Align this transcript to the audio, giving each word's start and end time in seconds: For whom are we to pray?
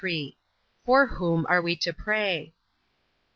For 0.83 1.05
whom 1.05 1.45
are 1.47 1.61
we 1.61 1.75
to 1.75 1.93
pray? 1.93 2.55